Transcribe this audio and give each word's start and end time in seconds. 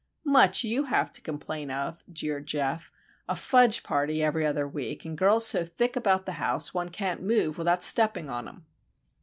"Much 0.25 0.63
you 0.63 0.85
have 0.85 1.11
to 1.11 1.21
complain 1.21 1.69
of," 1.69 2.03
jeered 2.11 2.47
Geof;—"a 2.47 3.35
fudge 3.35 3.83
party 3.83 4.23
every 4.23 4.43
other 4.43 4.67
week, 4.67 5.05
and 5.05 5.15
girls 5.15 5.45
so 5.45 5.63
thick 5.63 5.95
about 5.95 6.25
the 6.25 6.31
house 6.41 6.73
one 6.73 6.89
can't 6.89 7.21
move 7.21 7.55
without 7.55 7.83
stepping 7.83 8.27
on 8.27 8.47
'em!" 8.47 8.65